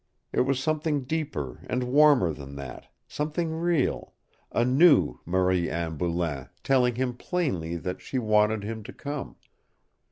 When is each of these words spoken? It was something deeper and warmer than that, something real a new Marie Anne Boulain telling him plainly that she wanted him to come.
It 0.33 0.39
was 0.41 0.59
something 0.59 1.03
deeper 1.03 1.63
and 1.69 1.83
warmer 1.83 2.33
than 2.33 2.55
that, 2.55 2.87
something 3.07 3.51
real 3.53 4.15
a 4.51 4.65
new 4.65 5.19
Marie 5.27 5.69
Anne 5.69 5.95
Boulain 5.99 6.49
telling 6.63 6.95
him 6.95 7.13
plainly 7.15 7.75
that 7.75 8.01
she 8.01 8.17
wanted 8.17 8.63
him 8.63 8.81
to 8.85 8.93
come. 8.93 9.35